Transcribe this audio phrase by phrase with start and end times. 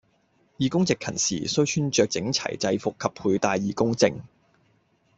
[0.57, 4.15] 義工值勤時，須穿著整齊制服及佩戴義工證